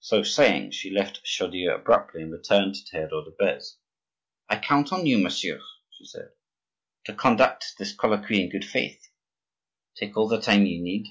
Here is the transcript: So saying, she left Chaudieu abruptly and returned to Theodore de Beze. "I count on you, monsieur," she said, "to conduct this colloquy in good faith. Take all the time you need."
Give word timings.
So 0.00 0.22
saying, 0.22 0.72
she 0.72 0.90
left 0.90 1.24
Chaudieu 1.24 1.74
abruptly 1.74 2.20
and 2.20 2.30
returned 2.30 2.74
to 2.74 2.84
Theodore 2.84 3.24
de 3.24 3.30
Beze. 3.30 3.78
"I 4.50 4.58
count 4.58 4.92
on 4.92 5.06
you, 5.06 5.16
monsieur," 5.18 5.62
she 5.92 6.04
said, 6.04 6.28
"to 7.06 7.14
conduct 7.14 7.72
this 7.78 7.94
colloquy 7.94 8.42
in 8.44 8.50
good 8.50 8.66
faith. 8.66 9.08
Take 9.96 10.14
all 10.14 10.28
the 10.28 10.42
time 10.42 10.66
you 10.66 10.82
need." 10.82 11.06